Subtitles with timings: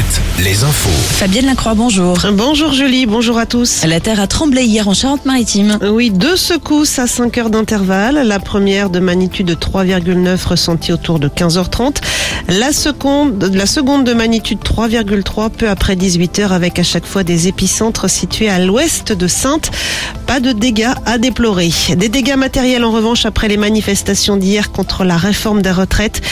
[0.00, 0.88] Alouette, les infos.
[1.18, 2.16] Fabienne Lacroix, bonjour.
[2.32, 3.84] Bonjour Julie, bonjour à tous.
[3.84, 5.78] La terre a tremblé hier en Charente-Maritime.
[5.92, 8.26] Oui, deux secousses à 5 heures d'intervalle.
[8.26, 11.96] La première de magnitude 3,9 ressentie autour de 15h30.
[12.48, 17.22] La seconde, la seconde de magnitude 3,3 peu après 18 heures avec à chaque fois
[17.22, 19.70] des épicentres situés à l'ouest de Sainte.
[20.26, 21.70] Pas de dégâts à déplorer.
[21.96, 26.22] Des dégâts matériels en revanche après les manifestations d'hier contre la réforme des retraites.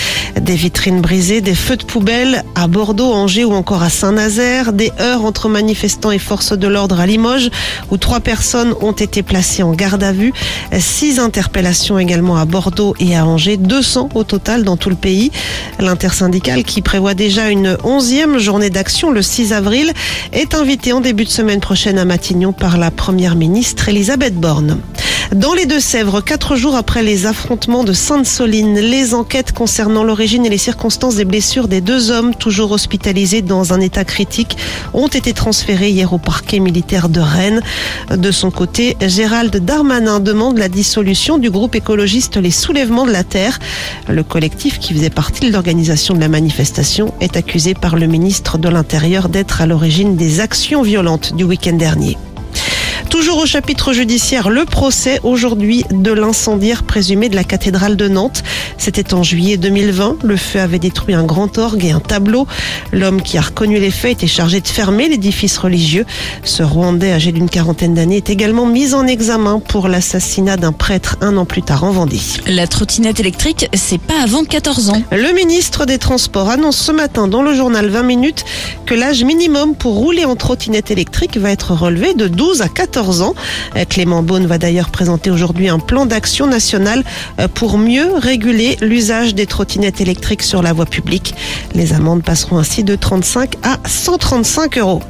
[0.40, 4.72] Des vitrines brisées, des feux de poubelle à Bordeaux, Angers ou encore à Saint-Nazaire.
[4.72, 7.50] Des heurts entre manifestants et forces de l'ordre à Limoges
[7.90, 10.32] où trois personnes ont été placées en garde à vue.
[10.78, 13.56] Six interpellations également à Bordeaux et à Angers.
[13.56, 15.32] 200 au total dans tout le pays.
[15.80, 19.92] L'intersyndicale qui prévoit déjà une onzième journée d'action le 6 avril
[20.32, 24.78] est invitée en début de semaine prochaine à Matignon par la première ministre Elisabeth Borne.
[25.34, 30.48] Dans les Deux-Sèvres, quatre jours après les affrontements de Sainte-Soline, les enquêtes concernant l'origine et
[30.48, 34.56] les circonstances des blessures des deux hommes toujours hospitalisés dans un état critique
[34.94, 37.60] ont été transférées hier au parquet militaire de Rennes.
[38.10, 43.22] De son côté, Gérald Darmanin demande la dissolution du groupe écologiste Les Soulèvements de la
[43.22, 43.58] Terre.
[44.08, 48.56] Le collectif qui faisait partie de l'organisation de la manifestation est accusé par le ministre
[48.56, 52.16] de l'Intérieur d'être à l'origine des actions violentes du week-end dernier.
[53.10, 58.42] Toujours au chapitre judiciaire, le procès aujourd'hui de l'incendiaire présumé de la cathédrale de Nantes.
[58.76, 60.18] C'était en juillet 2020.
[60.22, 62.46] Le feu avait détruit un grand orgue et un tableau.
[62.92, 66.04] L'homme qui a reconnu les faits était chargé de fermer l'édifice religieux.
[66.44, 71.16] Ce Rwandais âgé d'une quarantaine d'années est également mis en examen pour l'assassinat d'un prêtre
[71.22, 72.20] un an plus tard en Vendée.
[72.46, 75.02] La trottinette électrique, c'est pas avant 14 ans.
[75.12, 78.44] Le ministre des Transports annonce ce matin dans le journal 20 minutes
[78.84, 82.97] que l'âge minimum pour rouler en trottinette électrique va être relevé de 12 à 14
[82.98, 83.34] ans.
[83.88, 87.04] Clément Beaune va d'ailleurs présenter aujourd'hui un plan d'action national
[87.54, 91.34] pour mieux réguler l'usage des trottinettes électriques sur la voie publique.
[91.74, 95.02] Les amendes passeront ainsi de 35 à 135 euros.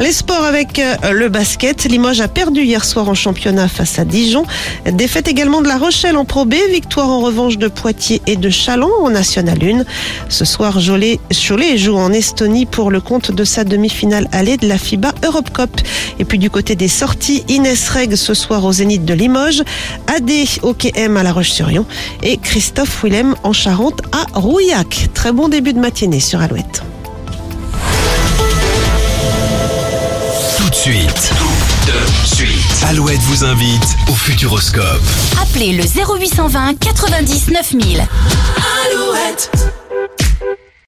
[0.00, 0.80] Les sports avec
[1.12, 1.84] le basket.
[1.84, 4.44] Limoges a perdu hier soir en championnat face à Dijon.
[4.92, 6.54] Défaite également de La Rochelle en Pro B.
[6.70, 9.84] Victoire en revanche de Poitiers et de Chalon en National 1.
[10.28, 14.66] Ce soir, Cholet, Cholet joue en Estonie pour le compte de sa demi-finale allée de
[14.66, 15.80] la FIBA Europe Cup.
[16.18, 19.62] Et puis du côté des sorties, Inès Reg ce soir au Zénith de Limoges,
[20.06, 20.30] AD
[20.62, 21.86] au KM à La Roche-sur-Yon
[22.22, 25.08] et Christophe Willem en Charente à Rouillac.
[25.14, 26.82] Très bon début de matinée sur Alouette.
[30.58, 31.32] Tout de suite.
[31.38, 32.84] Tout de suite.
[32.88, 35.02] Alouette vous invite au Futuroscope.
[35.40, 38.06] Appelez le 0820 90 9000.
[38.90, 39.83] Alouette.